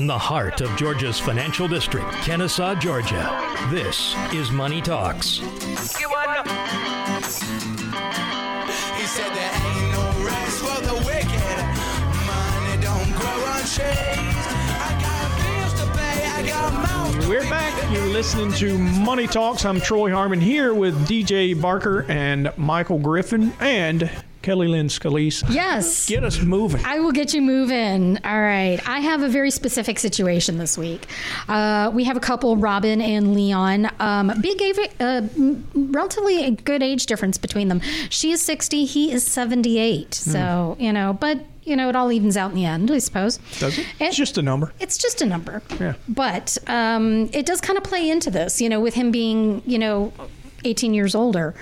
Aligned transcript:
in 0.00 0.06
the 0.06 0.16
heart 0.16 0.62
of 0.62 0.74
Georgia's 0.78 1.20
financial 1.20 1.68
district, 1.68 2.10
Kennesaw, 2.22 2.74
Georgia. 2.76 3.22
This 3.68 4.14
is 4.32 4.50
Money 4.50 4.80
Talks. 4.80 5.40
He 5.40 5.44
said 9.04 9.28
there 9.34 9.52
ain't 9.52 9.92
no 9.92 10.24
rest 10.24 10.58
for 10.60 10.80
the 10.80 10.94
wicked. 11.04 11.64
Money 12.24 12.80
don't 12.80 13.12
grow 13.12 13.44
on 13.44 13.60
trees. 13.60 14.46
I 14.80 14.96
got 15.02 15.28
bills 15.36 15.74
to 15.82 15.86
pay. 15.98 16.24
I 16.28 16.48
got 16.48 16.72
mouths 16.72 17.22
to 17.26 17.28
We're 17.28 17.42
back. 17.50 17.92
You're 17.92 18.06
listening 18.06 18.52
to 18.52 18.78
Money 18.78 19.26
Talks. 19.26 19.66
I'm 19.66 19.82
Troy 19.82 20.10
Harmon 20.10 20.40
here 20.40 20.72
with 20.72 20.94
DJ 21.06 21.60
Barker 21.60 22.06
and 22.08 22.50
Michael 22.56 22.98
Griffin 22.98 23.52
and 23.60 24.10
Kelly 24.42 24.68
Lynn 24.68 24.88
Scalise. 24.88 25.44
Yes. 25.50 26.06
Get 26.06 26.24
us 26.24 26.40
moving. 26.40 26.82
I 26.84 26.98
will 27.00 27.12
get 27.12 27.34
you 27.34 27.42
moving. 27.42 28.18
All 28.24 28.40
right. 28.40 28.78
I 28.86 29.00
have 29.00 29.22
a 29.22 29.28
very 29.28 29.50
specific 29.50 29.98
situation 29.98 30.56
this 30.56 30.78
week. 30.78 31.06
Uh, 31.48 31.90
we 31.92 32.04
have 32.04 32.16
a 32.16 32.20
couple, 32.20 32.56
Robin 32.56 33.00
and 33.02 33.34
Leon. 33.34 33.90
Um, 34.00 34.32
big, 34.40 34.60
uh, 34.98 35.22
relatively 35.74 36.44
a 36.44 36.50
good 36.52 36.82
age 36.82 37.04
difference 37.06 37.36
between 37.36 37.68
them. 37.68 37.80
She 38.08 38.32
is 38.32 38.40
60, 38.40 38.86
he 38.86 39.12
is 39.12 39.26
78. 39.26 40.14
So, 40.14 40.76
you 40.80 40.92
know, 40.92 41.12
but, 41.12 41.44
you 41.64 41.76
know, 41.76 41.90
it 41.90 41.96
all 41.96 42.10
evens 42.10 42.36
out 42.38 42.50
in 42.50 42.56
the 42.56 42.64
end, 42.64 42.90
I 42.90 42.98
suppose. 42.98 43.38
Does 43.58 43.78
it? 43.78 43.86
It's 43.98 44.16
just 44.16 44.38
a 44.38 44.42
number. 44.42 44.72
it's 44.80 44.96
just 44.96 45.20
a 45.20 45.26
number. 45.26 45.62
Yeah. 45.78 45.94
But 46.08 46.56
um, 46.66 47.28
it 47.34 47.44
does 47.44 47.60
kind 47.60 47.76
of 47.76 47.84
play 47.84 48.08
into 48.08 48.30
this, 48.30 48.60
you 48.62 48.70
know, 48.70 48.80
with 48.80 48.94
him 48.94 49.10
being, 49.10 49.62
you 49.66 49.78
know, 49.78 50.12
18 50.64 50.94
years 50.94 51.14
older. 51.14 51.54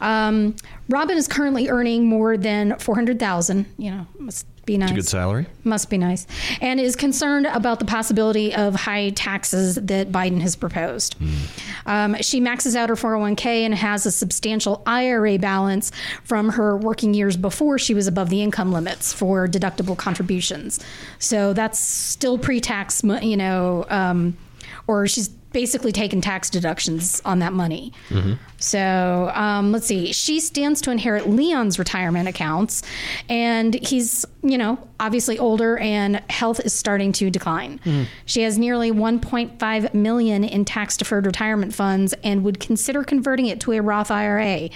Um, 0.00 0.56
Robin 0.88 1.16
is 1.16 1.28
currently 1.28 1.68
earning 1.68 2.06
more 2.06 2.36
than 2.36 2.78
400,000, 2.78 3.66
you 3.78 3.90
know, 3.90 4.06
must 4.18 4.46
be 4.66 4.76
nice. 4.76 4.90
It's 4.90 4.92
a 4.92 4.96
Good 4.96 5.08
salary. 5.08 5.46
Must 5.64 5.88
be 5.88 5.96
nice. 5.96 6.26
And 6.60 6.78
is 6.80 6.96
concerned 6.96 7.46
about 7.46 7.78
the 7.78 7.84
possibility 7.84 8.54
of 8.54 8.74
high 8.74 9.10
taxes 9.10 9.76
that 9.76 10.10
Biden 10.10 10.40
has 10.40 10.56
proposed. 10.56 11.14
Um, 11.86 12.16
she 12.20 12.40
maxes 12.40 12.76
out 12.76 12.88
her 12.88 12.96
401k 12.96 13.62
and 13.62 13.74
has 13.74 14.04
a 14.04 14.10
substantial 14.10 14.82
IRA 14.84 15.38
balance 15.38 15.92
from 16.24 16.50
her 16.50 16.76
working 16.76 17.14
years 17.14 17.36
before 17.36 17.78
she 17.78 17.94
was 17.94 18.06
above 18.06 18.28
the 18.28 18.42
income 18.42 18.72
limits 18.72 19.12
for 19.12 19.46
deductible 19.46 19.96
contributions. 19.96 20.80
So 21.18 21.52
that's 21.52 21.78
still 21.78 22.36
pre 22.36 22.60
tax, 22.60 23.02
you 23.04 23.36
know, 23.36 23.86
um, 23.88 24.36
or 24.88 25.06
she's 25.06 25.30
basically 25.56 25.90
taken 25.90 26.20
tax 26.20 26.50
deductions 26.50 27.22
on 27.24 27.38
that 27.38 27.50
money. 27.50 27.90
Mm-hmm. 28.10 28.34
So 28.58 29.32
um, 29.34 29.72
let's 29.72 29.86
see. 29.86 30.12
She 30.12 30.38
stands 30.38 30.82
to 30.82 30.90
inherit 30.90 31.30
Leon's 31.30 31.78
retirement 31.78 32.28
accounts, 32.28 32.82
and 33.30 33.72
he's, 33.72 34.26
you 34.42 34.58
know, 34.58 34.78
obviously 35.00 35.38
older, 35.38 35.78
and 35.78 36.16
health 36.28 36.60
is 36.60 36.74
starting 36.74 37.10
to 37.12 37.30
decline. 37.30 37.78
Mm-hmm. 37.78 38.02
She 38.26 38.42
has 38.42 38.58
nearly 38.58 38.92
1.5 38.92 39.94
million 39.94 40.44
in 40.44 40.66
tax 40.66 40.98
deferred 40.98 41.24
retirement 41.24 41.74
funds, 41.74 42.12
and 42.22 42.44
would 42.44 42.60
consider 42.60 43.02
converting 43.02 43.46
it 43.46 43.58
to 43.60 43.72
a 43.72 43.80
Roth 43.80 44.10
IRA. 44.10 44.68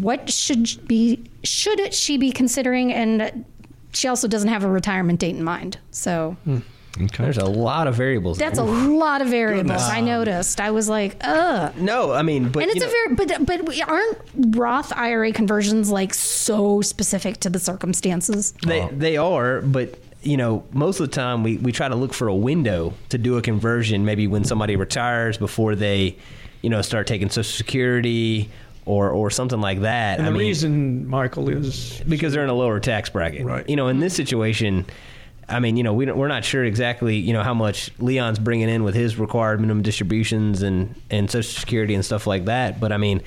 What 0.00 0.30
should 0.30 0.84
be 0.88 1.22
should 1.44 1.94
she 1.94 2.16
be 2.16 2.32
considering? 2.32 2.92
And 2.92 3.44
she 3.92 4.08
also 4.08 4.26
doesn't 4.26 4.48
have 4.48 4.64
a 4.64 4.68
retirement 4.68 5.20
date 5.20 5.36
in 5.36 5.44
mind. 5.44 5.78
So 5.92 6.36
hmm. 6.42 6.58
Okay. 7.00 7.24
There's 7.24 7.38
a 7.38 7.46
lot 7.46 7.86
of 7.86 7.94
variables. 7.94 8.36
that's 8.36 8.58
there. 8.58 8.66
a 8.68 8.70
lot 8.70 9.22
of 9.22 9.28
variables. 9.28 9.80
I 9.82 10.00
noticed. 10.02 10.60
I 10.60 10.70
was 10.72 10.88
like, 10.90 11.16
ugh. 11.22 11.72
no. 11.76 12.12
I 12.12 12.20
mean, 12.22 12.50
but 12.50 12.62
And 12.64 12.70
it's 12.70 12.80
you 12.80 12.82
a 12.82 12.86
know, 12.86 13.14
very, 13.16 13.38
but 13.38 13.46
but 13.46 13.68
we- 13.68 13.80
aren't 13.82 14.18
Roth 14.56 14.92
IRA 14.94 15.32
conversions 15.32 15.90
like 15.90 16.12
so 16.12 16.82
specific 16.82 17.38
to 17.40 17.50
the 17.50 17.58
circumstances? 17.58 18.52
they 18.66 18.88
they 18.92 19.16
are, 19.16 19.62
but 19.62 19.98
you 20.22 20.36
know, 20.36 20.64
most 20.72 21.00
of 21.00 21.08
the 21.10 21.14
time 21.14 21.42
we 21.42 21.56
we 21.56 21.72
try 21.72 21.88
to 21.88 21.96
look 21.96 22.12
for 22.12 22.28
a 22.28 22.34
window 22.34 22.92
to 23.08 23.16
do 23.18 23.38
a 23.38 23.42
conversion. 23.42 24.04
Maybe 24.04 24.26
when 24.26 24.44
somebody 24.44 24.76
retires 24.76 25.38
before 25.38 25.74
they, 25.74 26.16
you 26.60 26.68
know, 26.70 26.82
start 26.82 27.06
taking 27.06 27.30
Social 27.30 27.56
Security 27.56 28.50
or 28.84 29.08
or 29.10 29.30
something 29.30 29.60
like 29.62 29.80
that. 29.80 30.18
And 30.18 30.26
I 30.26 30.30
the 30.30 30.38
mean, 30.38 30.46
reason, 30.48 31.08
Michael, 31.08 31.48
is 31.48 32.02
because 32.06 32.34
they're 32.34 32.44
in 32.44 32.50
a 32.50 32.54
lower 32.54 32.80
tax 32.80 33.08
bracket. 33.08 33.44
Right. 33.46 33.66
You 33.68 33.76
know, 33.76 33.88
in 33.88 33.98
this 34.00 34.14
situation, 34.14 34.84
I 35.52 35.60
mean, 35.60 35.76
you 35.76 35.82
know, 35.82 35.92
we 35.92 36.10
we're 36.10 36.28
not 36.28 36.44
sure 36.44 36.64
exactly, 36.64 37.16
you 37.16 37.32
know, 37.32 37.42
how 37.42 37.54
much 37.54 37.90
Leon's 37.98 38.38
bringing 38.38 38.68
in 38.68 38.82
with 38.82 38.94
his 38.94 39.18
required 39.18 39.60
minimum 39.60 39.82
distributions 39.82 40.62
and 40.62 40.94
and 41.10 41.30
Social 41.30 41.60
Security 41.60 41.94
and 41.94 42.04
stuff 42.04 42.26
like 42.26 42.46
that. 42.46 42.80
But 42.80 42.92
I 42.92 42.96
mean, 42.96 43.22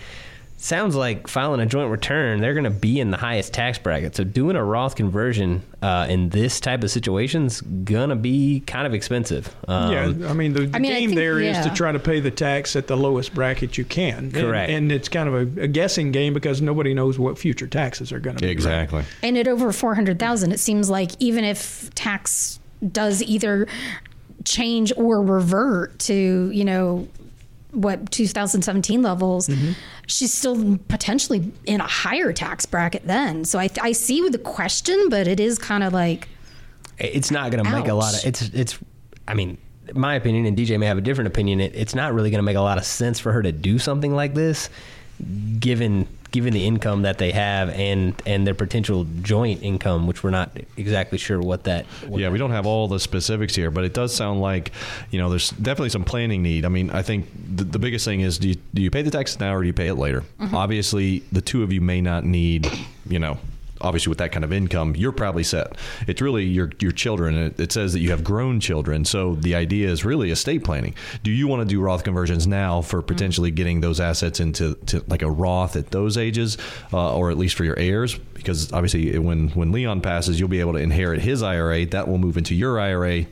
sounds 0.66 0.96
like 0.96 1.28
filing 1.28 1.60
a 1.60 1.66
joint 1.66 1.92
return, 1.92 2.42
they're 2.42 2.54
going 2.56 2.64
to 2.64 2.70
be 2.72 3.00
in 3.00 3.12
the 3.12 3.18
highest 3.18 3.54
tax 3.54 3.78
bracket. 3.78 4.16
So 4.16 4.24
doing 4.24 4.56
a 4.56 4.64
Roth 4.64 4.96
conversion 4.96 5.62
uh, 5.82 6.08
in 6.10 6.30
this 6.30 6.60
type 6.60 6.84
of 6.84 6.90
situation's 6.90 7.62
gonna 7.62 8.16
be 8.16 8.62
kind 8.62 8.88
of 8.88 8.94
expensive. 8.96 9.56
Um, 9.68 9.92
yeah, 9.92 10.30
I 10.30 10.34
mean, 10.34 10.54
the, 10.54 10.66
the 10.66 10.76
I 10.76 10.80
mean, 10.80 10.92
game 10.92 11.10
think- 11.10 11.20
there 11.20 11.40
is 11.40 11.58
yeah. 11.58 11.64
to 11.64 11.70
try 11.70 11.92
to 11.92 12.00
pay 12.00 12.20
the 12.20 12.32
tax 12.32 12.76
at 12.76 12.88
the 12.88 12.98
lowest 12.98 13.36
bracket 13.36 13.78
you 13.78 13.86
can. 13.86 14.18
And- 14.18 14.34
Correct. 14.34 14.72
And, 14.72 14.92
it's 14.92 15.10
kind 15.10 15.28
of 15.30 15.36
a, 15.36 15.64
a 15.64 15.68
guessing 15.68 16.12
game 16.12 16.34
because 16.34 16.62
nobody 16.62 16.94
knows 16.94 17.20
what 17.20 17.38
future 17.38 17.68
taxes 17.68 18.12
are 18.12 18.20
going 18.20 18.38
to 18.38 18.42
be. 18.42 18.50
Exactly. 18.50 19.04
And 19.22 19.38
at 19.38 19.48
over 19.48 19.72
four 19.72 19.94
hundred 19.94 20.18
thousand, 20.20 20.52
it 20.52 20.60
seems 20.60 20.90
like 20.90 21.12
even 21.20 21.44
if 21.44 21.94
tax 21.96 22.60
does 22.92 23.22
either 23.22 23.68
change 24.46 24.94
or 24.96 25.22
revert 25.22 25.98
to 26.00 26.50
you 26.52 26.64
know 26.64 27.08
what 27.76 28.12
2017 28.12 29.02
levels, 29.02 29.48
mm-hmm. 29.48 29.74
she's 30.08 30.34
still 30.34 30.78
potentially 30.88 31.52
in 31.66 31.82
a 31.82 31.88
higher 31.88 32.34
tax 32.34 32.66
bracket 32.66 33.06
then. 33.06 33.46
So 33.46 33.60
I 33.60 33.70
I 33.82 33.92
see 33.92 34.28
the 34.30 34.38
question, 34.38 35.10
but 35.10 35.28
it 35.28 35.40
is 35.40 35.60
kind 35.60 35.84
of 35.84 35.94
like 35.94 36.28
it's 36.98 37.32
not 37.32 37.52
going 37.52 37.64
to 37.64 37.70
make 37.70 37.88
a 37.88 37.94
lot 37.94 38.14
of 38.14 38.26
it's 38.26 38.42
it's 38.54 38.80
i 39.28 39.34
mean 39.34 39.58
my 39.94 40.16
opinion 40.16 40.46
and 40.46 40.58
dj 40.58 40.80
may 40.80 40.86
have 40.86 40.98
a 40.98 41.02
different 41.02 41.28
opinion 41.28 41.60
it, 41.60 41.76
it's 41.76 41.94
not 41.94 42.14
really 42.14 42.30
going 42.30 42.40
to 42.40 42.44
make 42.44 42.56
a 42.56 42.62
lot 42.62 42.78
of 42.78 42.86
sense 42.86 43.20
for 43.20 43.32
her 43.32 43.42
to 43.42 43.52
do 43.52 43.78
something 43.78 44.14
like 44.14 44.34
this 44.34 44.70
given 45.60 46.08
given 46.36 46.54
the 46.54 46.68
income 46.68 47.04
that 47.04 47.18
they 47.18 47.32
have 47.32 47.70
and 47.70 48.22
and 48.26 48.46
their 48.46 48.54
potential 48.54 49.08
joint 49.22 49.64
income 49.64 50.06
which 50.06 50.22
we're 50.22 50.30
not 50.30 50.52
exactly 50.76 51.18
sure 51.18 51.40
what 51.40 51.64
that 51.64 51.86
what 52.06 52.20
Yeah, 52.20 52.30
we 52.30 52.38
don't 52.38 52.52
have 52.52 52.66
all 52.66 52.90
the 52.90 53.00
specifics 53.00 53.56
here, 53.56 53.72
but 53.72 53.86
it 53.86 53.94
does 53.94 54.14
sound 54.14 54.42
like 54.42 54.74
you 55.12 55.18
know 55.18 55.30
there's 55.30 55.52
definitely 55.52 55.92
some 55.92 56.04
planning 56.04 56.44
need. 56.44 56.66
I 56.66 56.68
mean, 56.68 56.90
I 56.90 57.04
think 57.04 57.30
the, 57.56 57.64
the 57.64 57.80
biggest 57.80 58.04
thing 58.04 58.20
is 58.20 58.38
do 58.38 58.50
you, 58.50 58.56
do 58.74 58.82
you 58.82 58.92
pay 58.92 59.02
the 59.02 59.12
taxes 59.12 59.40
now 59.40 59.56
or 59.56 59.62
do 59.62 59.68
you 59.68 59.74
pay 59.74 59.88
it 59.88 59.96
later? 59.96 60.24
Mm-hmm. 60.42 60.54
Obviously, 60.54 61.24
the 61.32 61.42
two 61.42 61.64
of 61.64 61.72
you 61.72 61.80
may 61.80 62.02
not 62.02 62.26
need 62.26 62.70
you 63.08 63.20
know. 63.20 63.38
Obviously, 63.82 64.10
with 64.10 64.20
that 64.20 64.32
kind 64.32 64.46
of 64.46 64.54
income, 64.54 64.96
you're 64.96 65.12
probably 65.12 65.44
set. 65.44 65.78
It's 66.08 66.22
really 66.22 66.46
your 66.46 66.72
your 66.80 66.92
children. 66.92 67.36
It, 67.36 67.60
it 67.60 67.72
says 67.72 67.94
that 67.94 68.00
you 68.00 68.12
have 68.12 68.24
grown 68.24 68.60
children, 68.60 69.06
so 69.06 69.36
the 69.36 69.56
idea 69.56 69.90
is 69.90 70.06
really 70.06 70.32
estate 70.32 70.64
planning. 70.64 70.96
Do 71.24 71.32
you 71.32 71.48
want 71.48 71.62
to 71.62 71.66
do 71.66 71.82
Roth 71.82 72.04
conversions 72.04 72.48
now 72.48 72.82
for 72.82 73.02
potentially 73.02 73.52
getting 73.52 73.82
those 73.82 74.00
assets 74.00 74.40
into 74.40 74.76
to 74.88 75.04
like 75.08 75.22
a 75.22 75.30
Roth 75.30 75.76
at 75.76 75.92
those 75.92 76.18
ages, 76.18 76.58
uh, 76.94 77.16
or 77.16 77.32
at 77.32 77.38
least 77.38 77.56
for 77.56 77.64
your 77.66 77.78
heirs? 77.78 78.18
Because 78.18 78.72
obviously, 78.72 79.18
when 79.20 79.50
when 79.50 79.72
Leon 79.72 80.02
passes, 80.02 80.40
you'll 80.40 80.50
be 80.50 80.60
able 80.60 80.74
to 80.74 80.80
inherit 80.80 81.22
his 81.22 81.44
IRA. 81.44 81.86
That 81.86 82.08
will 82.08 82.18
move 82.18 82.38
into 82.38 82.56
your 82.56 82.80
IRA 82.80 83.26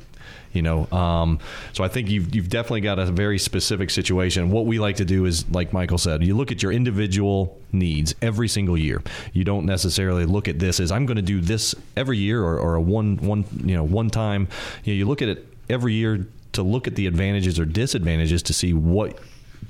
you 0.53 0.61
know 0.61 0.85
um, 0.91 1.39
so 1.73 1.83
i 1.83 1.87
think 1.87 2.09
you've, 2.09 2.33
you've 2.33 2.49
definitely 2.49 2.81
got 2.81 2.99
a 2.99 3.05
very 3.05 3.37
specific 3.37 3.89
situation. 3.89 4.51
What 4.51 4.65
we 4.65 4.79
like 4.79 4.97
to 4.97 5.05
do 5.05 5.25
is 5.25 5.49
like 5.49 5.73
michael 5.73 5.97
said 5.97 6.23
you 6.23 6.35
look 6.35 6.51
at 6.51 6.63
your 6.63 6.71
individual 6.71 7.59
needs 7.71 8.13
every 8.21 8.47
single 8.47 8.77
year. 8.77 9.01
You 9.33 9.43
don't 9.43 9.65
necessarily 9.65 10.25
look 10.25 10.47
at 10.47 10.59
this 10.59 10.79
as 10.79 10.91
i'm 10.91 11.05
going 11.05 11.17
to 11.17 11.21
do 11.21 11.41
this 11.41 11.75
every 11.95 12.17
year 12.17 12.43
or, 12.43 12.57
or 12.57 12.75
a 12.75 12.81
one 12.81 13.17
one 13.17 13.45
you 13.63 13.75
know 13.75 13.83
one 13.83 14.09
time. 14.09 14.47
You, 14.83 14.93
know, 14.93 14.97
you 14.97 15.05
look 15.05 15.21
at 15.21 15.29
it 15.29 15.47
every 15.69 15.93
year 15.93 16.27
to 16.53 16.63
look 16.63 16.87
at 16.87 16.95
the 16.95 17.07
advantages 17.07 17.59
or 17.59 17.65
disadvantages 17.65 18.43
to 18.43 18.53
see 18.53 18.73
what 18.73 19.19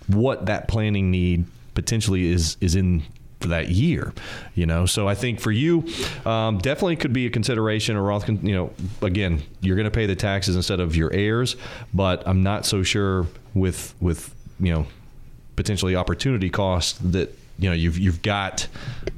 what 0.08 0.46
that 0.48 0.68
planning 0.68 1.12
need 1.12 1.46
potentially 1.76 2.28
is 2.28 2.58
is 2.62 2.76
in 2.76 3.04
for 3.44 3.50
that 3.50 3.70
year, 3.70 4.14
you 4.56 4.66
know. 4.66 4.86
So 4.86 5.08
I 5.08 5.16
think 5.16 5.42
for 5.42 5.52
you, 5.52 5.86
um, 6.26 6.58
definitely 6.59 6.96
could 6.96 7.14
be 7.14 7.28
a 7.28 7.30
consideration. 7.30 7.98
Or 7.98 8.04
Roth, 8.04 8.28
you 8.30 8.56
know, 8.56 8.72
again, 9.02 9.44
you're 9.59 9.76
going 9.76 9.85
to 9.85 9.91
pay 9.91 10.06
the 10.06 10.16
taxes 10.16 10.56
instead 10.56 10.79
of 10.79 10.96
your 10.96 11.12
heirs, 11.14 11.58
but 11.94 12.23
I'm 12.26 12.41
not 12.41 12.66
so 12.66 12.82
sure 12.82 13.28
with 13.53 13.94
with 14.00 14.34
you 14.59 14.73
know 14.73 14.88
potentially 15.56 15.96
opportunity 15.96 16.50
cost 16.50 17.12
that 17.12 17.38
you 17.59 17.70
know 17.70 17.76
you've 17.76 17.97
you've 17.97 18.22
got 18.22 18.67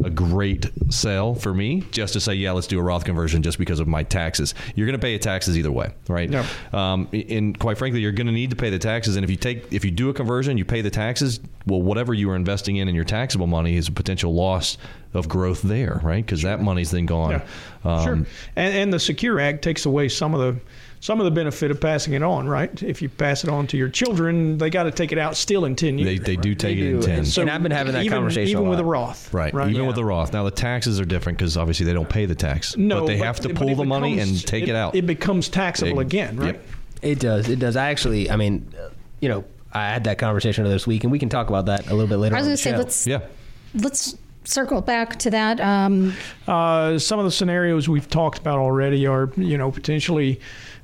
a 0.03 0.09
great 0.09 0.69
sale 0.89 1.35
for 1.35 1.53
me 1.53 1.81
just 1.91 2.13
to 2.13 2.19
say 2.19 2.33
yeah 2.33 2.51
let's 2.51 2.67
do 2.67 2.79
a 2.79 2.83
Roth 2.83 3.05
conversion 3.05 3.41
just 3.41 3.57
because 3.57 3.79
of 3.79 3.87
my 3.87 4.03
taxes. 4.03 4.53
You're 4.75 4.87
going 4.87 4.97
to 4.99 5.01
pay 5.01 5.11
your 5.11 5.19
taxes 5.19 5.57
either 5.57 5.71
way 5.71 5.93
right? 6.07 6.29
Yeah. 6.29 6.45
um, 6.73 7.07
and 7.13 7.57
quite 7.57 7.77
frankly 7.77 8.01
you're 8.01 8.11
going 8.11 8.27
to 8.27 8.33
need 8.33 8.49
to 8.49 8.55
pay 8.55 8.69
the 8.69 8.79
taxes. 8.79 9.15
And 9.15 9.23
if 9.23 9.29
you 9.29 9.37
take 9.37 9.71
if 9.71 9.85
you 9.85 9.91
do 9.91 10.09
a 10.09 10.13
conversion 10.13 10.57
you 10.57 10.65
pay 10.65 10.81
the 10.81 10.91
taxes 10.91 11.39
well 11.65 11.81
whatever 11.81 12.13
you 12.13 12.29
are 12.29 12.35
investing 12.35 12.77
in 12.77 12.87
in 12.87 12.95
your 12.95 13.05
taxable 13.05 13.47
money 13.47 13.75
is 13.77 13.87
a 13.87 13.91
potential 13.91 14.33
loss 14.33 14.77
of 15.15 15.27
growth 15.29 15.61
there 15.61 15.99
right 16.03 16.25
because 16.25 16.41
that 16.43 16.61
money's 16.61 16.91
then 16.91 17.05
gone 17.05 17.31
Yeah, 17.31 17.41
Um, 17.83 18.03
sure. 18.03 18.13
And, 18.13 18.75
and 18.75 18.93
the 18.93 18.99
Secure 18.99 19.39
Act 19.39 19.61
takes 19.63 19.85
away 19.85 20.09
some 20.09 20.33
of 20.33 20.39
the 20.41 20.61
some 21.01 21.19
of 21.19 21.25
the 21.25 21.31
benefit 21.31 21.69
of 21.69 21.79
passing 21.79 22.13
it 22.13 22.23
on, 22.23 22.47
right? 22.47 22.81
If 22.81 22.99
you 22.99 23.09
pass 23.09 23.43
it 23.43 23.49
on 23.49 23.67
to 23.67 23.77
your 23.77 23.89
children, 23.89 24.57
they 24.57 24.71
got 24.71 24.83
to 24.83 24.91
take 24.91 25.11
it 25.11 25.19
out 25.19 25.35
still 25.37 25.65
in 25.65 25.75
ten 25.75 25.99
years. 25.99 26.21
they 26.21 26.35
do 26.35 26.49
right? 26.49 26.57
take 26.59 26.77
it 26.79 26.89
in 26.95 26.99
10 26.99 27.41
And 27.43 27.51
I've 27.51 27.61
been 27.61 27.71
having 27.71 27.93
that 27.93 28.05
even, 28.05 28.17
conversation 28.17 28.49
even 28.57 28.65
a 28.65 28.69
with 28.71 28.79
a. 28.79 28.83
Roth, 28.85 29.31
Right. 29.31 29.53
Right. 29.53 29.69
Even 29.69 29.81
Yeah. 29.81 29.87
with 29.87 29.97
the 29.97 30.05
Roth. 30.05 30.33
Now 30.33 30.43
the 30.45 30.51
taxes 30.51 30.99
are 30.99 31.05
different 31.05 31.37
because 31.37 31.57
obviously 31.57 31.85
they 31.85 31.93
don't 31.93 32.09
pay 32.09 32.25
the 32.25 32.33
tax. 32.33 32.75
No, 32.75 33.01
but 33.01 33.07
they 33.07 33.19
but- 33.19 33.25
have 33.27 33.39
to 33.41 33.49
pull 33.53 33.69
it 33.69 33.75
the 33.75 33.83
money 33.85 34.17
and 34.19 34.45
take 34.47 34.67
it, 34.67 34.75
out. 34.75 34.95
It 34.95 35.05
becomes 35.05 35.47
taxable 35.47 35.99
It- 35.99 36.03
again, 36.07 36.37
right? 36.37 36.55
yep. 36.55 36.65
It 37.03 37.19
does. 37.19 37.49
It 37.49 37.59
does. 37.59 37.75
I 37.75 37.89
actually, 37.91 38.31
I 38.31 38.35
mean, 38.35 38.65
uh, 38.75 38.89
you 39.19 39.29
know, 39.29 39.43
I 39.73 39.89
had 39.89 40.05
that 40.05 40.17
conversation 40.17 40.63
this 40.63 40.87
week, 40.87 41.03
and 41.03 41.11
we 41.11 41.19
can 41.19 41.29
talk 41.29 41.49
about 41.49 41.67
that 41.67 41.85
a 41.87 41.93
little 41.93 42.07
bit 42.07 42.17
later. 42.17 42.35
I 42.35 42.39
was 42.39 42.47
on 42.47 42.49
going 42.49 42.55
the 42.55 42.57
to 42.57 42.63
say 42.63 42.77
let's 42.77 43.05
Yeah. 43.05 43.19
let's 43.75 44.15
circle 44.45 44.81
back 44.81 45.17
to 45.17 45.29
that. 45.31 45.59
Um, 45.59 46.13
Uh, 46.47 46.97
some 46.99 47.19
of 47.19 47.25
the 47.25 47.31
scenarios 47.31 47.89
we've 47.89 48.09
talked 48.09 48.39
about 48.39 48.59
already 48.59 49.05
are, 49.07 49.31
you 49.35 49.57
know, 49.57 49.71
potentially 49.71 50.39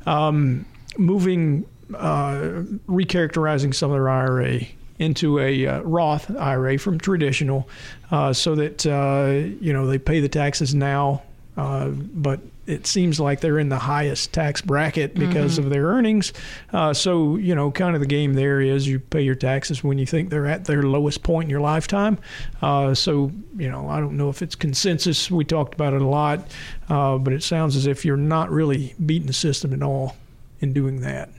um, 0.06 0.66
moving, 0.98 1.66
uh, 1.96 2.64
recharacterizing 2.90 3.74
some 3.74 3.92
of 3.92 3.96
their 3.96 4.10
IRA 4.10 4.62
into 5.00 5.40
a 5.40 5.66
uh, 5.68 5.82
Roth 5.82 6.30
IRA 6.38 6.78
from 6.78 7.00
traditional, 7.00 7.68
uh, 8.12 8.32
so 8.34 8.56
that 8.56 8.86
uh, 8.86 9.56
you 9.60 9.74
know 9.74 9.88
they 9.88 9.98
pay 9.98 10.20
the 10.20 10.30
taxes 10.30 10.76
now, 10.76 11.24
uh, 11.58 11.88
but 11.88 12.40
it 12.72 12.88
seems 12.88 13.20
like 13.20 13.42
they're 13.42 13.60
in 13.60 13.70
the 13.70 13.80
highest 13.80 14.32
tax 14.32 14.62
bracket 14.62 15.14
because 15.14 15.58
of 15.58 15.70
their 15.70 15.86
earnings. 15.88 16.32
Uh, 16.72 16.94
so 16.94 17.36
you 17.36 17.54
know, 17.54 17.70
kind 17.72 17.96
of 17.96 18.02
the 18.02 18.08
game 18.08 18.34
there 18.34 18.62
is 18.62 18.88
you 18.88 19.00
pay 19.00 19.22
your 19.22 19.36
taxes 19.36 19.84
when 19.84 19.98
you 19.98 20.06
think 20.06 20.30
they're 20.30 20.48
at 20.48 20.66
their 20.66 20.84
lowest 20.84 21.22
point 21.24 21.46
in 21.46 21.50
your 21.50 21.60
lifetime. 21.60 22.18
Uh, 22.62 22.94
so 22.94 23.32
you 23.58 23.70
know, 23.70 23.90
I 23.90 24.00
don't 24.00 24.16
know 24.16 24.30
if 24.30 24.42
it's 24.42 24.56
consensus. 24.56 25.30
We 25.30 25.44
talked 25.44 25.74
about 25.74 25.94
it 25.94 26.02
a 26.02 26.08
lot, 26.08 26.50
uh, 26.90 27.18
but 27.18 27.34
it 27.34 27.44
sounds 27.44 27.76
as 27.76 27.88
if 27.88 28.06
you're 28.06 28.18
not 28.18 28.50
really 28.50 28.96
beating 29.06 29.28
the 29.28 29.34
system 29.34 29.74
at 29.74 29.84
all 29.84 30.16
in 30.62 30.74
doing 30.74 31.02
that. 31.02 31.30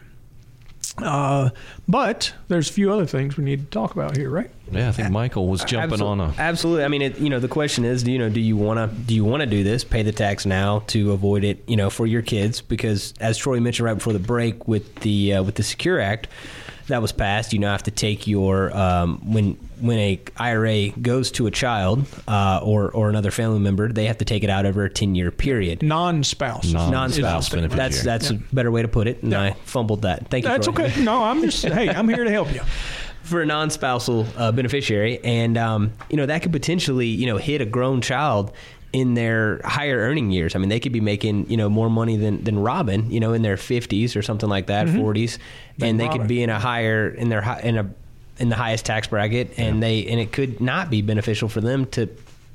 Uh, 0.98 1.48
but 1.88 2.34
there's 2.48 2.68
a 2.68 2.72
few 2.72 2.92
other 2.92 3.06
things 3.06 3.36
we 3.36 3.44
need 3.44 3.60
to 3.60 3.66
talk 3.70 3.92
about 3.92 4.16
here, 4.16 4.28
right? 4.28 4.50
Yeah, 4.70 4.88
I 4.88 4.92
think 4.92 5.10
Michael 5.10 5.48
was 5.48 5.64
jumping 5.64 6.00
Absol- 6.00 6.06
on 6.06 6.20
a. 6.20 6.34
absolutely. 6.36 6.84
I 6.84 6.88
mean, 6.88 7.02
it, 7.02 7.18
you 7.18 7.30
know, 7.30 7.40
the 7.40 7.48
question 7.48 7.84
is, 7.84 8.02
do 8.02 8.12
you 8.12 8.18
know, 8.18 8.28
do 8.28 8.40
you 8.40 8.56
want 8.56 8.78
to 8.78 8.94
do 8.94 9.14
you 9.14 9.24
want 9.24 9.40
to 9.40 9.46
do 9.46 9.64
this, 9.64 9.84
pay 9.84 10.02
the 10.02 10.12
tax 10.12 10.44
now 10.44 10.80
to 10.88 11.12
avoid 11.12 11.44
it, 11.44 11.64
you 11.66 11.76
know, 11.76 11.88
for 11.88 12.06
your 12.06 12.22
kids? 12.22 12.60
Because 12.60 13.14
as 13.20 13.38
Troy 13.38 13.58
mentioned 13.60 13.86
right 13.86 13.94
before 13.94 14.12
the 14.12 14.18
break, 14.18 14.68
with 14.68 14.94
the 14.96 15.34
uh, 15.34 15.42
with 15.42 15.54
the 15.54 15.62
Secure 15.62 15.98
Act 15.98 16.28
that 16.88 17.00
was 17.02 17.12
passed, 17.12 17.52
you 17.52 17.58
now 17.58 17.72
have 17.72 17.84
to 17.84 17.90
take 17.90 18.26
your 18.26 18.76
um, 18.76 19.32
when 19.32 19.54
when 19.80 19.98
a 19.98 20.20
IRA 20.36 20.90
goes 20.90 21.30
to 21.32 21.46
a 21.46 21.50
child 21.50 22.06
uh, 22.28 22.60
or 22.62 22.90
or 22.90 23.08
another 23.08 23.30
family 23.30 23.58
member, 23.58 23.92
they 23.92 24.06
have 24.06 24.18
to 24.18 24.24
take 24.24 24.44
it 24.44 24.50
out 24.50 24.66
over 24.66 24.84
a 24.84 24.90
ten 24.90 25.14
year 25.14 25.30
period. 25.30 25.82
Non-spouse. 25.82 26.72
Non- 26.72 26.90
Non-spouse. 26.90 27.48
beneficiary. 27.48 27.76
That's 27.76 28.02
that's 28.02 28.30
a 28.30 28.34
better 28.34 28.70
way 28.70 28.82
to 28.82 28.88
put 28.88 29.06
it, 29.08 29.22
and 29.22 29.32
Yeah. 29.32 29.42
I 29.42 29.52
fumbled 29.64 30.02
that. 30.02 30.28
Thank 30.28 30.44
you. 30.44 30.50
That's 30.50 30.66
Troy. 30.68 30.84
okay. 30.86 31.02
No, 31.04 31.22
I'm 31.24 31.40
just 31.42 31.64
hey, 31.64 31.88
I'm 31.88 32.08
here 32.08 32.24
to 32.24 32.30
help 32.30 32.52
you. 32.54 32.60
for 33.22 33.40
a 33.40 33.46
non-spousal 33.46 34.26
uh, 34.36 34.50
beneficiary, 34.52 35.22
and 35.24 35.56
um, 35.56 35.92
you 36.10 36.16
know 36.16 36.26
that 36.26 36.42
could 36.42 36.52
potentially 36.52 37.06
you 37.06 37.26
know 37.26 37.36
hit 37.38 37.60
a 37.60 37.64
grown 37.66 38.00
child 38.00 38.52
in 38.92 39.14
their 39.14 39.60
higher 39.64 39.98
earning 39.98 40.30
years. 40.30 40.54
I 40.54 40.58
mean, 40.58 40.68
they 40.68 40.80
could 40.80 40.92
be 40.92 41.00
making 41.00 41.48
you 41.50 41.56
know 41.56 41.68
more 41.68 41.88
money 41.90 42.16
than 42.16 42.44
than 42.44 42.58
Robin, 42.58 43.10
you 43.10 43.20
know, 43.20 43.32
in 43.32 43.42
their 43.42 43.56
fifties 43.56 44.16
or 44.16 44.22
something 44.22 44.48
like 44.48 44.66
that, 44.66 44.86
mm-hmm. 44.86 44.98
40s, 44.98 45.38
and 45.80 45.98
they 45.98 46.04
Robin. 46.04 46.20
could 46.20 46.28
be 46.28 46.42
in 46.42 46.50
a 46.50 46.58
higher 46.58 47.08
in 47.08 47.28
their 47.28 47.42
in 47.62 47.78
a 47.78 47.90
in 48.38 48.48
the 48.48 48.56
highest 48.56 48.84
tax 48.86 49.06
bracket, 49.08 49.58
and 49.58 49.82
they 49.82 50.06
and 50.06 50.20
it 50.20 50.32
could 50.32 50.60
not 50.60 50.90
be 50.90 51.02
beneficial 51.02 51.48
for 51.48 51.60
them 51.60 51.86
to. 51.86 52.08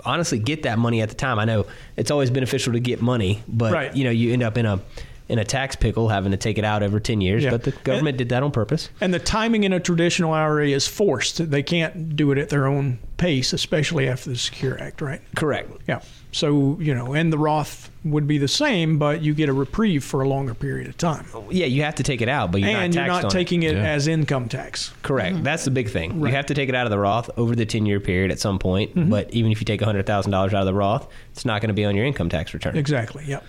Honestly, 0.06 0.38
get 0.38 0.64
that 0.64 0.78
money 0.78 1.02
at 1.02 1.10
the 1.10 1.16
time. 1.16 1.38
I 1.40 1.44
know 1.46 1.66
it's 1.98 2.12
always 2.12 2.30
beneficial 2.30 2.72
to 2.74 2.80
get 2.80 3.02
money, 3.02 3.44
but 3.48 3.74
Right. 3.74 3.96
you 3.96 4.04
know 4.06 4.12
you 4.12 4.32
end 4.32 4.44
up 4.44 4.58
in 4.58 4.66
a 4.66 4.80
in 5.28 5.40
a 5.40 5.44
tax 5.44 5.76
pickle 5.76 6.08
having 6.08 6.32
to 6.32 6.38
take 6.38 6.58
it 6.58 6.64
out 6.64 6.84
over 6.84 7.00
ten 7.00 7.20
years. 7.20 7.44
Yeah. 7.44 7.50
But 7.50 7.64
the 7.64 7.72
government 7.72 8.18
did 8.18 8.30
that 8.30 8.44
on 8.44 8.52
purpose. 8.52 8.90
And 9.02 9.14
the 9.14 9.20
timing 9.20 9.64
in 9.64 9.74
a 9.74 9.80
traditional 9.80 10.32
IRA 10.32 10.68
is 10.70 10.88
forced. 10.88 11.50
They 11.50 11.64
can't 11.64 12.16
do 12.16 12.32
it 12.32 12.38
at 12.38 12.50
their 12.50 12.68
own 12.68 13.00
pace, 13.18 13.52
especially 13.54 14.08
after 14.08 14.30
the 14.30 14.38
Secure 14.38 14.80
Act, 14.80 15.02
right? 15.02 15.20
Correct. 15.36 15.70
Yeah. 15.88 16.00
So, 16.34 16.78
you 16.80 16.94
know, 16.94 17.14
and 17.14 17.32
the 17.32 17.38
Roth 17.38 17.90
would 18.04 18.28
be 18.28 18.38
the 18.38 18.48
same, 18.50 19.00
but 19.00 19.22
you 19.22 19.34
get 19.34 19.50
a 19.50 19.54
reprieve 19.54 20.04
for 20.04 20.22
a 20.22 20.28
longer 20.30 20.54
period 20.54 20.88
of 20.88 20.98
time. 20.98 21.26
Yeah, 21.50 21.66
you 21.66 21.84
have 21.84 21.96
to 21.96 22.04
take 22.04 22.22
it 22.22 22.30
out, 22.30 22.52
but 22.52 22.62
you're 22.62 22.70
and 22.70 22.94
not 22.94 23.00
you're 23.02 23.08
not 23.14 23.24
on 23.26 23.32
taking 23.32 23.64
it, 23.64 23.76
Yeah. 23.76 23.84
as 23.84 24.08
income 24.08 24.48
tax. 24.50 24.90
it. 24.92 25.04
Correct. 25.04 25.44
That's 25.44 25.64
the 25.66 25.72
big 25.72 25.90
thing. 25.90 26.20
Right. 26.20 26.30
You 26.30 26.36
have 26.36 26.46
to 26.48 26.54
take 26.54 26.70
it 26.70 26.76
out 26.76 26.86
of 26.86 26.92
the 26.92 27.00
Roth 27.00 27.30
over 27.38 27.56
the 27.56 27.66
10 27.66 27.86
year 27.86 28.00
period 28.00 28.30
at 28.32 28.40
some 28.40 28.60
point. 28.60 29.10
But 29.10 29.32
even 29.34 29.52
if 29.52 29.62
you 29.62 29.66
take 29.66 29.82
$100,000 29.82 30.34
out 30.54 30.54
of 30.54 30.66
the 30.66 30.74
Roth, 30.74 31.08
it's 31.32 31.46
not 31.46 31.62
going 31.62 31.70
to 31.70 31.74
be 31.74 31.86
on 31.86 31.96
your 31.96 32.06
income 32.06 32.30
tax 32.30 32.54
return. 32.54 32.78
Exactly. 32.78 33.24
Yep. 33.26 33.46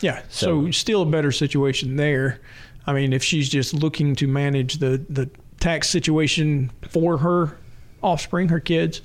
Yeah. 0.00 0.22
So, 0.28 0.66
So- 0.66 0.70
still 0.70 1.02
a 1.02 1.06
better 1.06 1.32
situation 1.32 1.96
there. 1.96 2.40
I 2.86 2.92
mean, 2.92 3.12
if 3.12 3.22
she's 3.22 3.48
just 3.48 3.74
looking 3.74 4.14
to 4.16 4.26
manage 4.26 4.78
the, 4.78 5.04
the 5.08 5.28
tax 5.60 5.88
situation 5.88 6.70
for 6.88 7.18
her 7.18 7.56
offspring, 8.02 8.48
her 8.48 8.58
kids, 8.60 9.00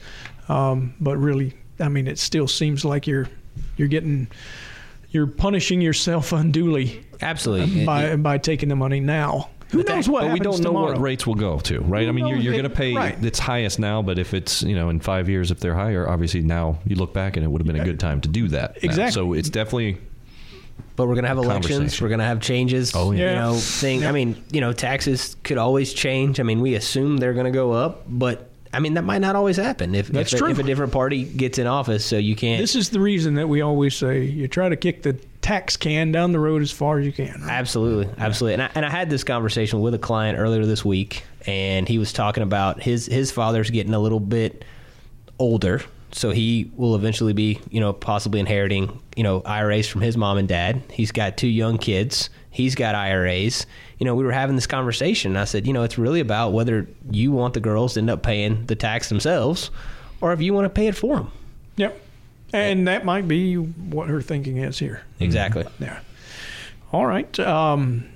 um, 0.50 0.94
but 1.00 1.18
really, 1.18 1.54
I 1.80 1.90
mean, 1.90 2.08
it 2.08 2.20
still 2.20 2.48
seems 2.48 2.84
like 2.86 3.08
you're 3.08 3.28
you're 3.76 3.88
getting 3.88 4.28
you're 5.12 5.28
punishing 5.28 5.82
yourself 5.82 6.32
unduly 6.34 7.04
Absolutely. 7.22 7.82
Um, 7.82 7.86
by 7.86 8.16
by 8.16 8.38
taking 8.38 8.70
the 8.70 8.76
money 8.76 9.00
now. 9.00 9.50
Who 9.72 9.80
But 9.80 9.88
that- 9.88 9.96
knows 9.96 10.08
what 10.10 10.22
but 10.24 10.32
we 10.34 10.40
don't 10.40 10.60
know 10.62 10.70
tomorrow? 10.70 10.92
what 10.94 11.02
rates 11.02 11.28
will 11.28 11.36
go 11.36 11.60
to, 11.60 11.82
right? 11.82 12.04
Who 12.04 12.10
I 12.10 12.12
mean, 12.14 12.28
you're, 12.28 12.38
you're 12.38 12.54
going 12.54 12.64
to 12.64 12.70
pay 12.70 12.94
Right. 12.94 13.22
its 13.22 13.38
highest 13.38 13.80
now, 13.80 14.02
but 14.02 14.18
if 14.18 14.34
it's 14.34 14.64
you 14.64 14.76
know 14.76 14.90
in 14.90 15.00
five 15.02 15.28
years, 15.28 15.52
if 15.52 15.60
they're 15.60 15.74
higher, 15.76 16.08
obviously 16.10 16.42
now 16.42 16.80
you 16.86 16.96
look 16.96 17.14
back 17.14 17.36
and 17.36 17.44
it 17.46 17.50
would 17.50 17.60
have 17.62 17.68
been 17.68 17.80
a 17.82 17.84
good 17.84 18.00
time 18.00 18.22
to 18.22 18.30
do 18.30 18.48
that. 18.50 18.76
now. 18.76 18.80
Exactly. 18.90 19.12
So 19.12 19.34
it's 19.34 19.50
definitely 19.50 19.98
But 20.96 21.08
we're 21.08 21.16
going 21.16 21.24
to 21.24 21.28
have 21.30 21.38
elections. 21.38 22.02
We're 22.02 22.08
going 22.08 22.20
to 22.20 22.26
have 22.26 22.40
changes. 22.40 22.94
Oh, 22.96 23.12
yeah. 23.12 23.30
You 23.32 23.36
know, 23.36 23.54
thing. 23.56 24.02
Yeah. 24.04 24.10
I 24.10 24.12
mean, 24.14 24.42
you 24.52 24.62
know, 24.62 24.72
taxes 24.72 25.36
could 25.44 25.58
always 25.58 25.94
change. 25.94 26.40
I 26.40 26.44
mean, 26.44 26.62
we 26.62 26.76
assume 26.76 27.18
they're 27.18 27.34
going 27.34 27.46
to 27.46 27.52
go 27.52 27.72
up, 27.74 28.04
but 28.08 28.50
I 28.78 28.80
mean, 28.80 28.94
that 28.94 29.04
might 29.04 29.22
not 29.22 29.36
always 29.36 29.58
happen 29.58 29.96
if, 29.96 30.08
That's 30.08 30.32
if, 30.32 30.38
a, 30.38 30.40
true. 30.40 30.52
if 30.52 30.60
a 30.60 30.64
different 30.64 30.94
party 30.94 31.24
gets 31.24 31.58
in 31.58 31.66
office. 31.66 32.06
So 32.06 32.16
you 32.18 32.36
can't. 32.36 32.62
This 32.62 32.76
is 32.76 32.90
the 32.90 33.00
reason 33.00 33.34
that 33.34 33.50
we 33.50 33.62
always 33.62 33.96
say 33.96 34.22
you 34.22 34.48
try 34.48 34.70
to 34.70 34.76
kick 34.76 35.02
the 35.02 35.14
tax 35.42 35.76
can 35.78 36.12
down 36.12 36.32
the 36.32 36.40
road 36.40 36.62
as 36.62 36.72
far 36.72 37.00
as 37.00 37.06
you 37.08 37.12
can. 37.12 37.42
right? 37.42 37.50
Absolutely, 37.50 38.08
absolutely. 38.20 38.54
And 38.54 38.62
I, 38.62 38.70
and 38.76 38.86
I 38.86 38.92
had 38.92 39.10
this 39.10 39.24
conversation 39.24 39.82
with 39.82 39.96
a 39.96 39.98
client 39.98 40.38
earlier 40.38 40.64
this 40.64 40.86
week, 40.86 41.24
and 41.48 41.88
he 41.88 41.98
was 41.98 42.14
talking 42.14 42.44
about 42.44 42.80
his 42.80 43.08
his 43.08 43.32
father's 43.32 43.72
getting 43.72 43.96
a 43.96 44.00
little 44.00 44.20
bit 44.20 44.64
older, 45.40 45.82
so 46.12 46.30
he 46.30 46.72
will 46.76 46.94
eventually 46.94 47.34
be, 47.34 47.60
you 47.72 47.80
know, 47.80 47.94
possibly 47.94 48.40
inheriting, 48.40 49.02
you 49.16 49.24
know, 49.24 49.42
IRAs 49.42 49.88
from 49.88 50.02
his 50.02 50.16
mom 50.16 50.38
and 50.38 50.48
dad. 50.48 50.84
He's 50.92 51.12
got 51.12 51.36
two 51.36 51.48
young 51.48 51.80
kids. 51.80 52.30
He's 52.58 52.74
got 52.74 52.96
IRAs. 52.96 53.68
You 54.00 54.06
know, 54.06 54.16
we 54.16 54.24
were 54.24 54.32
having 54.32 54.56
this 54.56 54.66
conversation. 54.66 55.34
And 55.34 55.40
I 55.40 55.46
said, 55.46 55.68
you 55.68 55.74
know, 55.74 55.84
it's 55.84 56.00
really 56.00 56.20
about 56.20 56.54
whether 56.54 56.88
you 57.12 57.32
want 57.32 57.54
the 57.54 57.60
girls 57.60 57.94
to 57.94 58.00
end 58.00 58.10
up 58.10 58.24
paying 58.24 58.66
the 58.66 58.76
tax 58.76 59.10
themselves, 59.10 59.70
or 60.22 60.34
if 60.34 60.42
you 60.42 60.56
want 60.56 60.66
to 60.66 60.70
pay 60.70 60.88
it 60.88 60.96
for 60.96 61.18
them. 61.18 61.32
Yep. 61.76 62.02
And 62.54 62.88
that 62.88 63.06
might 63.06 63.28
be 63.28 63.56
what 63.58 64.08
her 64.10 64.24
thinking 64.24 64.58
is 64.58 64.80
here. 64.80 65.04
Exactly. 65.20 65.66
Yeah. 65.80 66.00
All 66.92 67.06
right. 67.06 67.40
Um, 67.40 68.10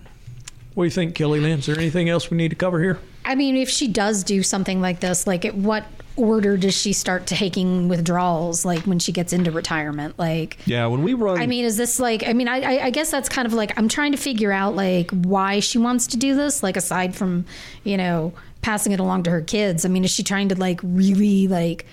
what 0.74 0.86
do 0.86 0.88
you 0.88 0.92
think, 0.92 1.14
Kelly 1.14 1.40
Lynn? 1.40 1.60
Is 1.60 1.68
there 1.68 1.78
anything 1.78 2.10
else 2.10 2.32
we 2.32 2.38
need 2.38 2.50
to 2.50 2.56
cover 2.56 2.82
here? 2.82 3.00
I 3.24 3.36
mean, 3.36 3.56
if 3.56 3.70
she 3.70 3.88
does 3.88 4.24
do 4.24 4.42
something 4.42 4.82
like 4.82 5.02
this, 5.02 5.28
like 5.28 5.46
at 5.46 5.54
what 5.54 5.86
order 6.22 6.56
does 6.58 6.74
she 6.74 6.94
start 6.94 7.26
taking 7.26 7.88
withdrawals? 7.88 8.64
Like 8.64 8.82
when 8.84 9.00
she 9.00 9.12
gets 9.12 9.34
into 9.34 9.52
retirement, 9.52 10.18
like. 10.20 10.58
yeah. 10.66 10.86
When 10.86 11.04
we 11.04 11.14
run, 11.14 11.40
I 11.40 11.48
mean, 11.48 11.66
is 11.66 11.78
this 11.78 12.00
like? 12.00 12.28
I 12.28 12.34
mean, 12.34 12.48
I, 12.48 12.62
I 12.62 12.86
I 12.86 12.90
guess 12.92 13.10
that's 13.10 13.30
kind 13.30 13.46
of 13.46 13.54
like 13.54 13.78
I'm 13.78 13.88
trying 13.88 14.12
to 14.12 14.18
figure 14.18 14.52
out 14.52 14.76
like 14.76 15.12
why 15.12 15.60
she 15.60 15.78
wants 15.78 16.08
to 16.08 16.18
do 16.18 16.36
this. 16.36 16.64
Like 16.64 16.78
aside 16.78 17.16
from 17.16 17.46
you 17.84 17.98
know 17.98 18.34
passing 18.62 18.92
it 18.92 19.00
along 19.00 19.24
to 19.24 19.32
her 19.32 19.42
kids, 19.42 19.86
I 19.86 19.90
mean, 19.90 20.04
is 20.04 20.12
she 20.12 20.24
trying 20.24 20.50
to 20.50 20.56
like 20.56 20.80
really 20.84 21.48
like 21.48 21.86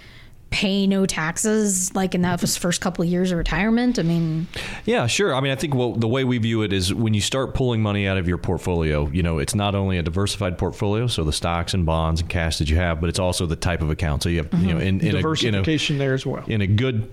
pay 0.50 0.87
no 0.87 1.05
taxes 1.07 1.95
like 1.95 2.14
in 2.14 2.23
that 2.23 2.40
first 2.40 2.81
couple 2.81 3.05
of 3.05 3.11
years 3.11 3.31
of 3.33 3.38
retirement? 3.38 3.99
I 3.99 4.02
mean, 4.02 4.47
Yeah, 4.87 5.07
sure. 5.07 5.35
I 5.35 5.40
mean, 5.40 5.52
I 5.52 5.55
think 5.57 5.75
well, 5.75 5.93
the 5.93 6.09
way 6.09 6.25
we 6.25 6.38
view 6.38 6.62
it 6.62 6.73
is 6.73 6.93
when 6.93 7.14
you 7.14 7.21
start 7.21 7.55
pulling 7.55 7.83
money 7.83 8.07
out 8.07 8.17
of 8.17 8.26
your 8.26 8.38
portfolio, 8.38 9.09
you 9.09 9.23
know, 9.23 9.38
it's 9.38 9.55
not 9.55 9.75
only 9.75 9.99
a 9.99 10.02
diversified 10.02 10.59
portfolio, 10.59 11.07
so 11.07 11.25
the 11.25 11.33
stocks 11.33 11.75
and 11.75 11.85
bonds 11.85 12.21
and 12.21 12.31
cash 12.31 12.59
that 12.59 12.71
you 12.71 12.76
have, 12.76 13.00
but 13.00 13.09
it's 13.09 13.19
also 13.19 13.47
the 13.47 13.57
type 13.57 13.83
of 13.83 13.90
account. 13.90 14.23
So 14.23 14.28
you 14.28 14.38
have, 14.38 14.55
you 14.61 14.73
know, 14.73 14.78
in, 14.78 15.00
in 15.00 15.07
a, 15.07 15.09
in 15.11 15.14
a 15.17 15.19
Diversification 15.19 15.99
there 15.99 16.14
as 16.14 16.25
well. 16.25 16.45
in 16.47 16.61
a 16.61 16.67
good 16.67 17.11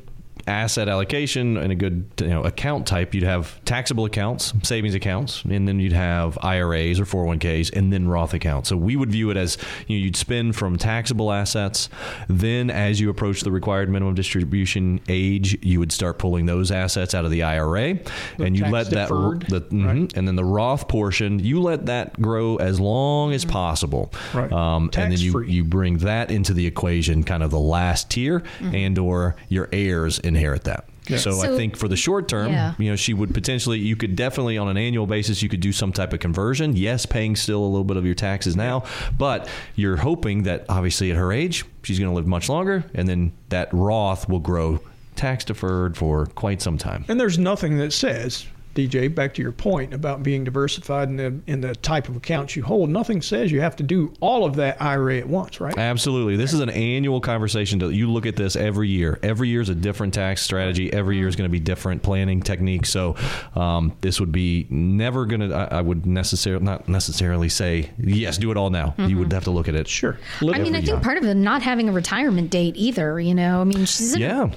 asset 0.48 0.88
allocation 0.88 1.58
and 1.58 1.72
a 1.72 1.76
good 1.76 2.06
you 2.20 2.28
know 2.28 2.44
account 2.44 2.86
type 2.86 3.14
you'd 3.16 3.24
have 3.24 3.64
taxable 3.66 4.06
accounts 4.06 4.54
savings 4.64 4.94
accounts 4.94 5.44
and 5.44 5.68
then 5.68 5.80
you'd 5.80 5.92
have 5.92 6.38
IRAs 6.44 7.00
or 7.00 7.06
401ks 7.06 7.74
and 7.76 7.92
then 7.92 8.08
Roth 8.08 8.34
accounts. 8.34 8.70
So 8.70 8.78
we 8.78 8.96
would 8.96 9.12
view 9.12 9.30
it 9.32 9.38
as 9.38 9.58
you 9.88 9.98
know, 9.98 10.04
you'd 10.06 10.16
spend 10.16 10.56
from 10.56 10.78
taxable 10.78 11.32
assets. 11.32 11.90
Then 12.30 12.70
as 12.70 13.00
you 13.00 13.10
approach 13.10 13.42
the 13.42 13.52
required 13.52 13.90
minimum 13.90 14.14
distribution 14.16 15.00
age 15.10 15.58
you 15.64 15.80
would 15.80 15.92
start 15.92 16.20
pulling 16.20 16.46
those 16.46 16.72
assets 16.72 17.16
out 17.16 17.26
of 17.26 17.32
the 17.32 17.44
IRA 17.44 18.00
and 18.40 18.58
you 18.58 18.66
let 18.66 18.90
that 18.92 19.10
deferred, 19.10 19.48
the, 19.50 19.62
mhm, 19.62 20.16
and 20.16 20.28
then 20.28 20.36
the 20.36 20.46
Roth 20.46 20.88
portion 20.88 21.40
you 21.40 21.62
let 21.62 21.88
that 21.88 22.22
grow 22.22 22.58
as 22.58 22.80
long 22.80 23.34
as 23.34 23.46
possible. 23.46 24.14
Right. 24.34 24.52
um, 24.52 24.90
and 24.96 25.12
then 25.12 25.20
you 25.20 25.42
you 25.42 25.64
bring 25.64 25.98
that 26.00 26.32
into 26.32 26.54
the 26.54 26.66
equation 26.68 27.24
kind 27.24 27.42
of 27.44 27.52
the 27.52 27.60
last 27.60 28.10
tier 28.12 28.44
and 28.62 28.98
or 29.00 29.36
your 29.50 29.70
heirs 29.72 30.20
inherit 30.36 30.64
that 30.66 30.86
so, 31.18 31.40
I 31.42 31.56
think 31.56 31.78
for 31.78 31.88
the 31.88 31.96
short 31.96 32.28
term, 32.28 32.52
Yeah. 32.52 32.74
you 32.78 32.90
know, 32.90 32.96
she 32.96 33.14
would 33.14 33.34
potentially, 33.34 33.78
you 33.80 33.96
could 33.96 34.16
definitely 34.16 34.58
on 34.58 34.68
an 34.68 34.78
annual 34.78 35.06
basis, 35.06 35.42
you 35.42 35.50
could 35.50 35.60
do 35.60 35.72
some 35.72 35.92
type 35.92 36.14
of 36.14 36.20
conversion. 36.20 36.76
Yes, 36.76 37.06
paying 37.06 37.36
still 37.36 37.64
a 37.64 37.68
little 37.68 37.84
bit 37.84 37.98
of 37.98 38.06
your 38.06 38.16
taxes 38.16 38.56
now, 38.56 38.84
but 39.18 39.48
you're 39.76 39.98
hoping 39.98 40.44
that 40.44 40.66
obviously 40.70 41.12
at 41.12 41.18
her 41.18 41.32
age, 41.32 41.64
she's 41.84 42.00
going 42.00 42.10
to 42.10 42.16
live 42.16 42.28
much 42.28 42.50
longer, 42.50 42.84
and 42.94 43.08
then 43.08 43.34
that 43.50 43.70
Roth 43.72 44.28
will 44.28 44.40
grow 44.40 44.80
tax 45.16 45.46
deferred 45.46 45.96
for 45.96 46.26
quite 46.26 46.62
some 46.62 46.78
time. 46.78 47.06
And 47.08 47.20
there's 47.20 47.38
nothing 47.38 47.78
that 47.78 47.94
says 47.94 48.46
DJ, 48.76 49.14
back 49.14 49.34
to 49.36 49.42
your 49.42 49.54
point 49.54 49.94
about 49.94 50.22
being 50.22 50.44
diversified 50.44 51.08
in 51.08 51.16
the 51.16 51.40
in 51.48 51.62
the 51.62 51.74
type 51.76 52.10
of 52.10 52.18
accounts 52.18 52.56
you 52.58 52.64
hold, 52.64 52.90
nothing 52.90 53.22
says 53.22 53.50
you 53.50 53.62
have 53.62 53.78
to 53.78 53.84
do 53.84 54.14
all 54.20 54.46
of 54.46 54.58
that 54.58 54.82
IRA 54.82 55.18
at 55.18 55.28
once, 55.28 55.62
right? 55.62 55.78
Absolutely. 55.78 56.36
This 56.36 56.54
is 56.54 56.60
an 56.60 56.70
annual 56.70 57.22
conversation. 57.22 57.80
To, 57.80 57.90
you 57.90 58.12
look 58.12 58.26
at 58.26 58.36
this 58.36 58.58
every 58.58 58.90
year. 58.90 59.18
Every 59.24 59.48
year 59.48 59.62
is 59.62 59.70
a 59.70 59.76
different 59.76 60.14
tax 60.14 60.42
strategy. 60.42 60.92
Every 60.92 61.16
year 61.18 61.30
is 61.30 61.38
going 61.38 61.50
to 61.50 61.52
be 61.52 61.60
different 61.60 62.04
planning 62.04 62.42
techniques. 62.42 62.90
So 62.90 63.16
um, 63.56 63.96
this 64.02 64.20
would 64.20 64.34
be 64.34 64.68
never 64.70 65.26
going 65.26 65.50
to. 65.50 65.56
I 65.56 65.80
would 65.80 66.06
necessarily 66.06 66.66
not 66.66 66.90
necessarily 66.90 67.48
say 67.48 67.92
yes, 67.98 68.38
do 68.38 68.52
it 68.52 68.58
all 68.58 68.70
now. 68.70 68.94
You 68.98 69.18
would 69.20 69.32
have 69.32 69.46
to 69.46 69.52
look 69.52 69.70
at 69.70 69.76
it. 69.76 69.88
Sure. 69.88 70.18
Look 70.42 70.56
I 70.56 70.60
mean, 70.60 70.76
I 70.76 70.82
think 70.82 71.02
part 71.02 71.18
of 71.18 71.24
it 71.24 71.36
not 71.36 71.62
having 71.62 71.88
a 71.88 71.94
retirement 71.94 72.50
date 72.50 72.76
either. 72.76 73.20
You 73.22 73.36
know, 73.36 73.62
I 73.62 73.64
mean, 73.64 73.86
she's 73.86 74.16
in 74.16 74.22
Yeah. 74.22 74.52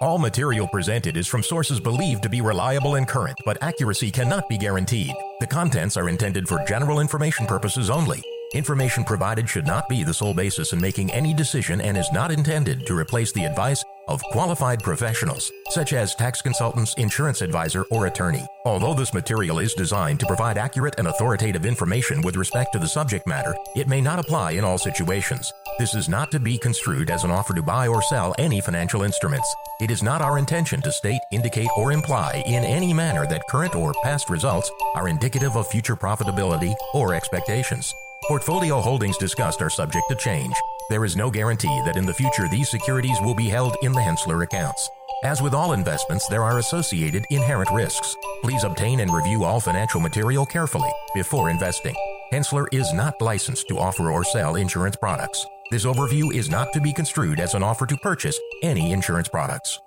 All 0.01 0.17
material 0.17 0.67
presented 0.67 1.15
is 1.15 1.25
from 1.25 1.41
sources 1.41 1.79
believed 1.79 2.21
to 2.23 2.29
be 2.29 2.41
reliable 2.41 2.95
and 2.95 3.07
current, 3.07 3.37
but 3.45 3.57
accuracy 3.63 4.11
cannot 4.11 4.49
be 4.49 4.57
guaranteed. 4.57 5.13
The 5.39 5.47
contents 5.47 5.95
are 5.95 6.09
intended 6.09 6.47
for 6.49 6.63
general 6.67 6.99
information 6.99 7.45
purposes 7.45 7.89
only. 7.89 8.21
Information 8.53 9.03
provided 9.03 9.49
should 9.49 9.65
not 9.65 9.87
be 9.89 10.03
the 10.03 10.13
sole 10.13 10.33
basis 10.33 10.73
in 10.73 10.81
making 10.81 11.11
any 11.11 11.33
decision 11.33 11.81
and 11.81 11.97
is 11.97 12.11
not 12.11 12.31
intended 12.31 12.85
to 12.87 12.95
replace 12.95 13.31
the 13.31 13.45
advice 13.45 13.83
of 14.07 14.21
qualified 14.31 14.81
professionals, 14.81 15.51
such 15.69 15.93
as 15.93 16.15
tax 16.15 16.41
consultants, 16.41 16.93
insurance 16.95 17.41
advisor, 17.41 17.83
or 17.91 18.07
attorney. 18.07 18.45
Although 18.65 18.93
this 18.93 19.13
material 19.13 19.59
is 19.59 19.73
designed 19.73 20.19
to 20.19 20.25
provide 20.25 20.57
accurate 20.57 20.95
and 20.97 21.07
authoritative 21.07 21.65
information 21.65 22.21
with 22.21 22.35
respect 22.35 22.73
to 22.73 22.79
the 22.79 22.87
subject 22.87 23.27
matter, 23.27 23.55
it 23.75 23.87
may 23.87 24.01
not 24.01 24.19
apply 24.19 24.51
in 24.51 24.63
all 24.63 24.77
situations. 24.77 25.51
This 25.77 25.93
is 25.93 26.07
not 26.07 26.31
to 26.31 26.39
be 26.39 26.57
construed 26.57 27.09
as 27.09 27.23
an 27.23 27.31
offer 27.31 27.53
to 27.53 27.61
buy 27.61 27.87
or 27.87 28.01
sell 28.01 28.33
any 28.37 28.61
financial 28.61 29.01
instruments. 29.01 29.53
It 29.81 29.91
is 29.91 30.01
not 30.01 30.21
our 30.21 30.37
intention 30.37 30.81
to 30.81 30.91
state, 30.91 31.21
indicate, 31.31 31.69
or 31.75 31.91
imply 31.91 32.43
in 32.45 32.63
any 32.63 32.93
manner 32.93 33.27
that 33.27 33.47
current 33.49 33.75
or 33.75 33.93
past 34.03 34.29
results 34.29 34.71
are 34.95 35.09
indicative 35.09 35.55
of 35.55 35.67
future 35.67 35.95
profitability 35.95 36.73
or 36.93 37.13
expectations. 37.13 37.93
Portfolio 38.27 38.79
holdings 38.79 39.17
discussed 39.17 39.61
are 39.61 39.69
subject 39.69 40.05
to 40.09 40.15
change. 40.15 40.55
There 40.87 41.03
is 41.03 41.15
no 41.15 41.31
guarantee 41.31 41.81
that 41.85 41.97
in 41.97 42.05
the 42.05 42.13
future 42.13 42.47
these 42.47 42.69
securities 42.69 43.17
will 43.21 43.33
be 43.33 43.49
held 43.49 43.75
in 43.81 43.91
the 43.91 44.01
Hensler 44.01 44.43
accounts. 44.43 44.87
As 45.23 45.41
with 45.41 45.55
all 45.55 45.73
investments, 45.73 46.27
there 46.27 46.43
are 46.43 46.59
associated 46.59 47.25
inherent 47.31 47.71
risks. 47.71 48.15
Please 48.43 48.63
obtain 48.63 48.99
and 48.99 49.11
review 49.11 49.43
all 49.43 49.59
financial 49.59 49.99
material 49.99 50.45
carefully 50.45 50.91
before 51.15 51.49
investing. 51.49 51.95
Hensler 52.31 52.67
is 52.71 52.93
not 52.93 53.19
licensed 53.19 53.67
to 53.69 53.79
offer 53.79 54.11
or 54.11 54.23
sell 54.23 54.55
insurance 54.55 54.95
products. 54.95 55.43
This 55.71 55.85
overview 55.85 56.31
is 56.31 56.49
not 56.49 56.71
to 56.73 56.81
be 56.81 56.93
construed 56.93 57.39
as 57.39 57.55
an 57.55 57.63
offer 57.63 57.87
to 57.87 57.97
purchase 57.97 58.39
any 58.61 58.91
insurance 58.91 59.27
products. 59.27 59.79